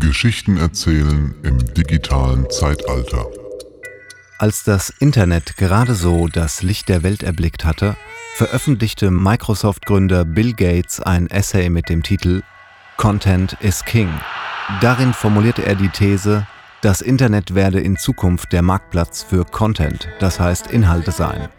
[0.00, 3.26] Geschichten erzählen im digitalen Zeitalter.
[4.38, 7.96] Als das Internet gerade so das Licht der Welt erblickt hatte,
[8.34, 12.42] veröffentlichte Microsoft-Gründer Bill Gates ein Essay mit dem Titel
[12.96, 14.08] Content is King.
[14.80, 16.46] Darin formulierte er die These,
[16.80, 21.50] das Internet werde in Zukunft der Marktplatz für Content, das heißt Inhalte sein.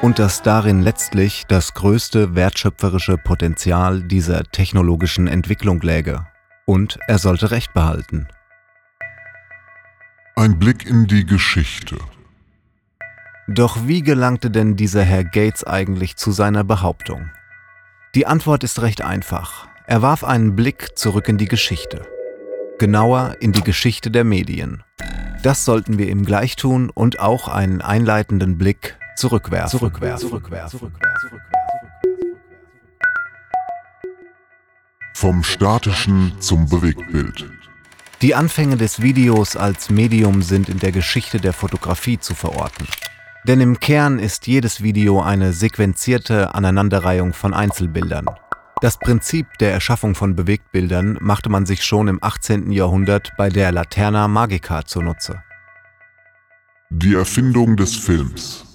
[0.00, 6.27] Und dass darin letztlich das größte wertschöpferische Potenzial dieser technologischen Entwicklung läge.
[6.68, 8.28] Und er sollte Recht behalten.
[10.36, 11.96] Ein Blick in die Geschichte.
[13.48, 17.30] Doch wie gelangte denn dieser Herr Gates eigentlich zu seiner Behauptung?
[18.14, 19.66] Die Antwort ist recht einfach.
[19.86, 22.06] Er warf einen Blick zurück in die Geschichte.
[22.78, 24.82] Genauer in die Geschichte der Medien.
[25.42, 29.78] Das sollten wir ihm gleich tun und auch einen einleitenden Blick zurückwerfen.
[29.78, 30.28] zurückwerfen.
[30.28, 30.92] zurückwerfen.
[35.20, 37.50] Vom statischen zum Bewegtbild.
[38.22, 42.86] Die Anfänge des Videos als Medium sind in der Geschichte der Fotografie zu verorten.
[43.42, 48.26] Denn im Kern ist jedes Video eine sequenzierte Aneinanderreihung von Einzelbildern.
[48.80, 52.70] Das Prinzip der Erschaffung von Bewegtbildern machte man sich schon im 18.
[52.70, 55.42] Jahrhundert bei der Laterna Magica zunutze.
[56.90, 58.67] Die Erfindung des Films.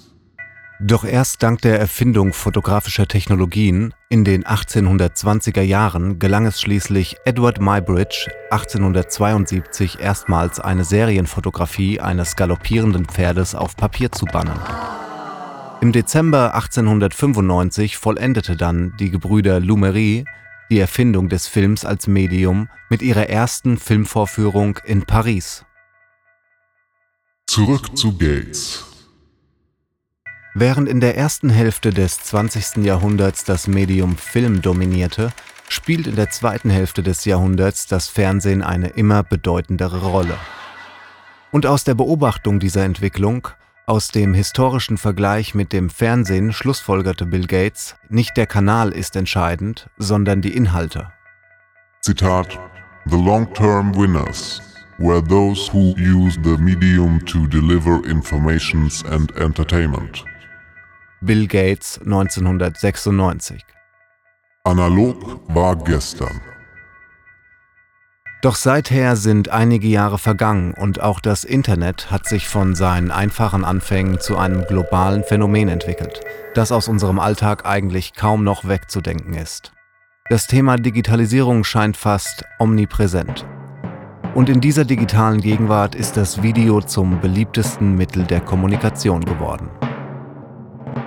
[0.85, 7.61] Doch erst dank der Erfindung fotografischer Technologien in den 1820er Jahren gelang es schließlich Edward
[7.61, 14.59] Muybridge 1872 erstmals eine Serienfotografie eines galoppierenden Pferdes auf Papier zu bannen.
[15.79, 20.25] Im Dezember 1895 vollendete dann die Gebrüder Lumery
[20.69, 25.63] die Erfindung des Films als Medium mit ihrer ersten Filmvorführung in Paris.
[27.47, 28.92] Zurück zu Gates.
[30.55, 32.85] Während in der ersten Hälfte des 20.
[32.85, 35.33] Jahrhunderts das Medium Film dominierte,
[35.67, 40.37] spielt in der zweiten Hälfte des Jahrhunderts das Fernsehen eine immer bedeutendere Rolle.
[41.51, 43.47] Und aus der Beobachtung dieser Entwicklung,
[43.87, 49.89] aus dem historischen Vergleich mit dem Fernsehen schlussfolgerte Bill Gates, nicht der Kanal ist entscheidend,
[49.97, 51.11] sondern die Inhalte.
[52.01, 52.59] Zitat
[53.09, 54.61] The long-term winners
[54.99, 60.23] were those who use the medium to deliver informations and entertainment.
[61.25, 63.63] Bill Gates 1996.
[64.66, 66.41] Analog war gestern.
[68.41, 73.63] Doch seither sind einige Jahre vergangen und auch das Internet hat sich von seinen einfachen
[73.63, 76.19] Anfängen zu einem globalen Phänomen entwickelt,
[76.56, 79.72] das aus unserem Alltag eigentlich kaum noch wegzudenken ist.
[80.29, 83.45] Das Thema Digitalisierung scheint fast omnipräsent.
[84.35, 89.69] Und in dieser digitalen Gegenwart ist das Video zum beliebtesten Mittel der Kommunikation geworden.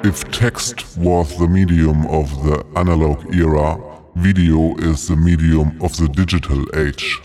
[0.06, 3.76] If text was the medium of the analog era,
[4.14, 7.20] video is the medium of the digital age.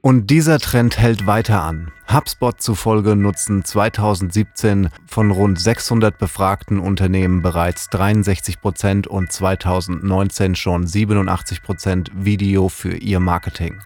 [0.00, 1.92] Und dieser Trend hält weiter an.
[2.10, 10.86] HubSpot zufolge nutzen 2017 von rund 600 befragten Unternehmen bereits 63 Prozent und 2019 schon
[10.86, 13.80] 87 Prozent Video für ihr Marketing.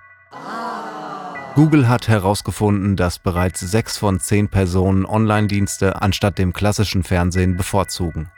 [1.54, 8.30] Google hat herausgefunden, dass bereits sechs von zehn Personen Online-Dienste anstatt dem klassischen Fernsehen bevorzugen.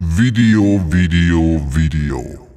[0.00, 2.48] Video, Video, Video.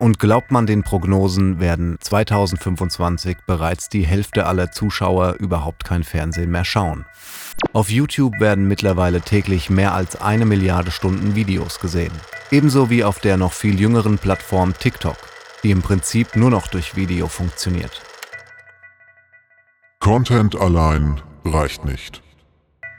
[0.00, 6.50] Und glaubt man den Prognosen, werden 2025 bereits die Hälfte aller Zuschauer überhaupt kein Fernsehen
[6.50, 7.04] mehr schauen.
[7.72, 12.12] Auf YouTube werden mittlerweile täglich mehr als eine Milliarde Stunden Videos gesehen.
[12.50, 15.29] Ebenso wie auf der noch viel jüngeren Plattform TikTok
[15.62, 18.02] die im Prinzip nur noch durch Video funktioniert.
[19.98, 22.22] Content allein reicht nicht.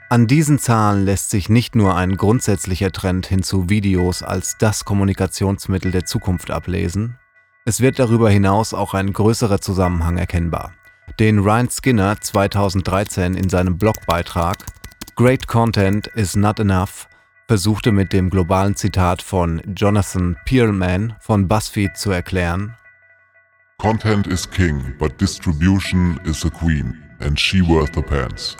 [0.08, 4.84] An diesen Zahlen lässt sich nicht nur ein grundsätzlicher Trend hin zu Videos als das
[4.84, 7.18] Kommunikationsmittel der Zukunft ablesen,
[7.64, 10.72] es wird darüber hinaus auch ein größerer Zusammenhang erkennbar,
[11.20, 14.66] den Ryan Skinner 2013 in seinem Blogbeitrag
[15.14, 17.06] Great Content is not enough
[17.48, 22.74] versuchte mit dem globalen Zitat von Jonathan Pearlman von BuzzFeed zu erklären,
[23.78, 28.56] Content is king, but distribution is a queen, and she wears the pants.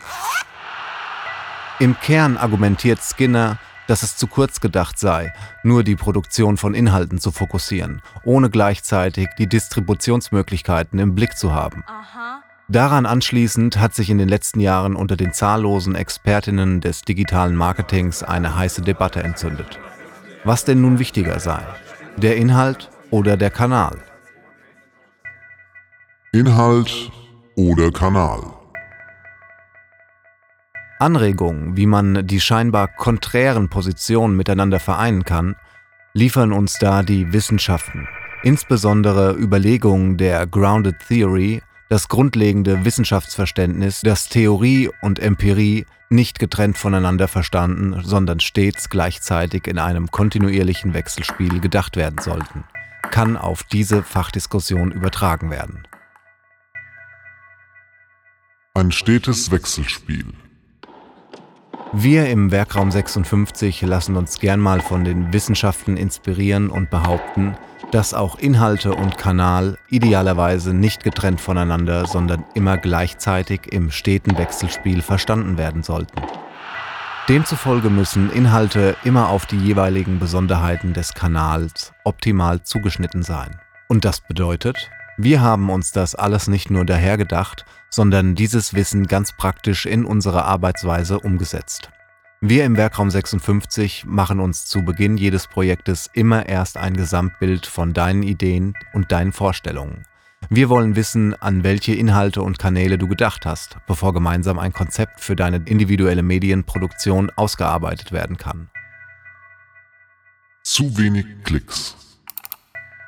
[1.78, 7.18] Im Kern argumentiert Skinner, dass es zu kurz gedacht sei, nur die Produktion von Inhalten
[7.18, 11.84] zu fokussieren, ohne gleichzeitig die Distributionsmöglichkeiten im Blick zu haben.
[11.86, 12.42] Aha.
[12.72, 18.22] Daran anschließend hat sich in den letzten Jahren unter den zahllosen Expertinnen des digitalen Marketings
[18.22, 19.78] eine heiße Debatte entzündet.
[20.44, 21.60] Was denn nun wichtiger sei?
[22.16, 23.98] Der Inhalt oder der Kanal?
[26.32, 27.12] Inhalt
[27.56, 28.40] oder Kanal?
[30.98, 35.56] Anregungen, wie man die scheinbar konträren Positionen miteinander vereinen kann,
[36.14, 38.08] liefern uns da die Wissenschaften,
[38.44, 47.28] Insbesondere Überlegungen der Grounded Theory, das grundlegende Wissenschaftsverständnis, dass Theorie und Empirie nicht getrennt voneinander
[47.28, 52.64] verstanden, sondern stets gleichzeitig in einem kontinuierlichen Wechselspiel gedacht werden sollten,
[53.10, 55.86] kann auf diese Fachdiskussion übertragen werden.
[58.72, 60.32] Ein stetes Wechselspiel.
[61.92, 67.54] Wir im Werkraum 56 lassen uns gern mal von den Wissenschaften inspirieren und behaupten,
[67.92, 75.02] dass auch Inhalte und Kanal idealerweise nicht getrennt voneinander, sondern immer gleichzeitig im steten Wechselspiel
[75.02, 76.20] verstanden werden sollten.
[77.28, 83.60] Demzufolge müssen Inhalte immer auf die jeweiligen Besonderheiten des Kanals optimal zugeschnitten sein.
[83.88, 89.36] Und das bedeutet, wir haben uns das alles nicht nur dahergedacht, sondern dieses Wissen ganz
[89.36, 91.90] praktisch in unsere Arbeitsweise umgesetzt.
[92.44, 97.92] Wir im Werkraum 56 machen uns zu Beginn jedes Projektes immer erst ein Gesamtbild von
[97.92, 100.02] deinen Ideen und deinen Vorstellungen.
[100.50, 105.20] Wir wollen wissen, an welche Inhalte und Kanäle du gedacht hast, bevor gemeinsam ein Konzept
[105.20, 108.70] für deine individuelle Medienproduktion ausgearbeitet werden kann.
[110.64, 111.96] Zu wenig Klicks.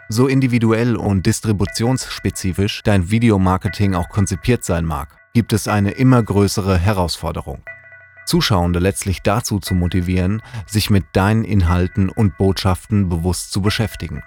[0.09, 6.79] So individuell und distributionsspezifisch dein Videomarketing auch konzipiert sein mag, gibt es eine immer größere
[6.79, 7.65] Herausforderung.
[8.25, 14.23] Zuschauende letztlich dazu zu motivieren, sich mit deinen Inhalten und Botschaften bewusst zu beschäftigen.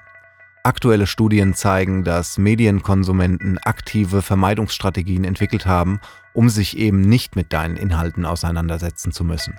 [0.67, 6.01] Aktuelle Studien zeigen, dass Medienkonsumenten aktive Vermeidungsstrategien entwickelt haben,
[6.33, 9.57] um sich eben nicht mit deinen Inhalten auseinandersetzen zu müssen.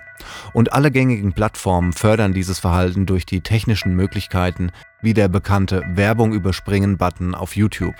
[0.53, 4.71] Und alle gängigen Plattformen fördern dieses Verhalten durch die technischen Möglichkeiten,
[5.01, 7.95] wie der bekannte Werbung überspringen-Button auf YouTube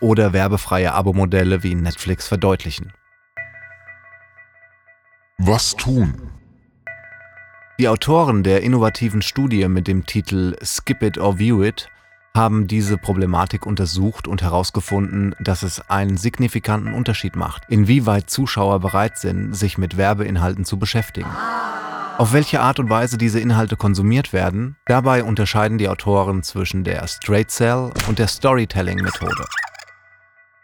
[0.00, 2.92] oder werbefreie Abo-Modelle wie Netflix verdeutlichen.
[5.38, 6.30] Was tun?
[7.80, 11.88] Die Autoren der innovativen Studie mit dem Titel Skip It or View It
[12.36, 19.18] haben diese Problematik untersucht und herausgefunden, dass es einen signifikanten Unterschied macht, inwieweit Zuschauer bereit
[19.18, 21.30] sind, sich mit Werbeinhalten zu beschäftigen.
[22.16, 27.08] Auf welche Art und Weise diese Inhalte konsumiert werden, dabei unterscheiden die Autoren zwischen der
[27.08, 29.46] Straight Cell und der Storytelling-Methode.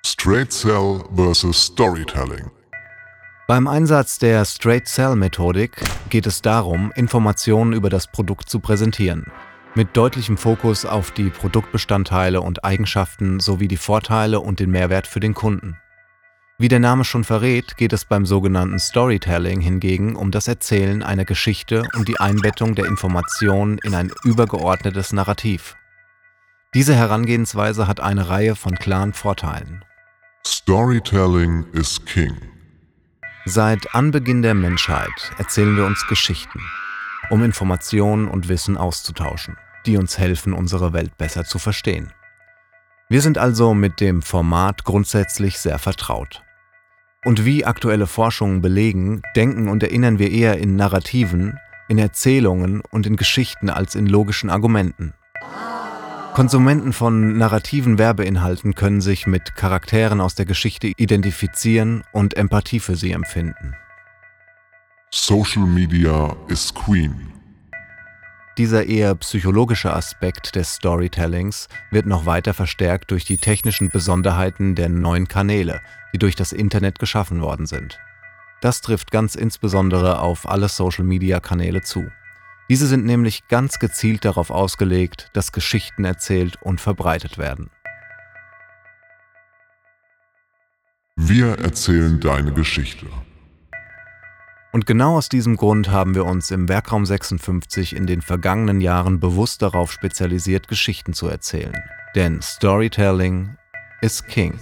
[0.06, 2.52] Straight Cell versus Storytelling.
[3.50, 9.26] Beim Einsatz der Straight Cell Methodik geht es darum, Informationen über das Produkt zu präsentieren,
[9.74, 15.18] mit deutlichem Fokus auf die Produktbestandteile und Eigenschaften sowie die Vorteile und den Mehrwert für
[15.18, 15.76] den Kunden.
[16.58, 21.24] Wie der Name schon verrät, geht es beim sogenannten Storytelling hingegen um das Erzählen einer
[21.24, 25.74] Geschichte und die Einbettung der Informationen in ein übergeordnetes Narrativ.
[26.72, 29.84] Diese Herangehensweise hat eine Reihe von klaren Vorteilen.
[30.46, 32.36] Storytelling is king.
[33.52, 36.60] Seit Anbeginn der Menschheit erzählen wir uns Geschichten
[37.30, 39.56] um Informationen und Wissen auszutauschen,
[39.86, 42.12] die uns helfen, unsere Welt besser zu verstehen.
[43.08, 46.44] Wir sind also mit dem Format grundsätzlich sehr vertraut.
[47.24, 51.58] Und wie aktuelle Forschungen belegen, denken und erinnern wir eher in Narrativen,
[51.88, 55.12] in Erzählungen und in Geschichten als in logischen Argumenten.
[56.34, 62.94] Konsumenten von narrativen Werbeinhalten können sich mit Charakteren aus der Geschichte identifizieren und Empathie für
[62.94, 63.74] sie empfinden.
[65.10, 67.32] Social Media is Queen.
[68.56, 74.88] Dieser eher psychologische Aspekt des Storytellings wird noch weiter verstärkt durch die technischen Besonderheiten der
[74.88, 75.80] neuen Kanäle,
[76.12, 77.98] die durch das Internet geschaffen worden sind.
[78.60, 82.10] Das trifft ganz insbesondere auf alle Social-Media-Kanäle zu.
[82.70, 87.68] Diese sind nämlich ganz gezielt darauf ausgelegt, dass Geschichten erzählt und verbreitet werden.
[91.16, 93.06] Wir erzählen deine Geschichte.
[94.70, 99.18] Und genau aus diesem Grund haben wir uns im Werkraum 56 in den vergangenen Jahren
[99.18, 101.74] bewusst darauf spezialisiert, Geschichten zu erzählen.
[102.14, 103.56] Denn Storytelling
[104.00, 104.60] is King.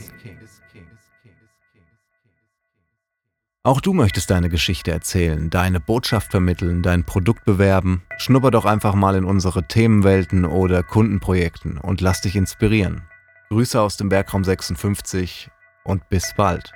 [3.69, 8.01] Auch du möchtest deine Geschichte erzählen, deine Botschaft vermitteln, dein Produkt bewerben.
[8.17, 13.03] Schnupper doch einfach mal in unsere Themenwelten oder Kundenprojekten und lass dich inspirieren.
[13.51, 15.51] Grüße aus dem Werkraum 56
[15.85, 16.73] und bis bald.